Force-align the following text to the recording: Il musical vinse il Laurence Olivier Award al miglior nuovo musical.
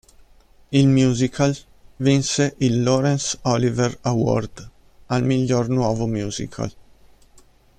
Il 0.71 0.87
musical 0.87 1.53
vinse 1.99 2.41
il 2.59 2.83
Laurence 2.83 3.37
Olivier 3.43 3.99
Award 4.03 4.67
al 5.09 5.23
miglior 5.23 5.69
nuovo 5.69 6.07
musical. 6.07 6.71